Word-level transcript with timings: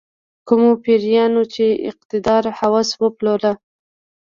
کومو 0.47 0.71
پیریانو 0.83 1.43
چې 1.53 1.65
اقتدار 1.89 2.43
هوس 2.59 2.89
وپاللو. 3.01 3.53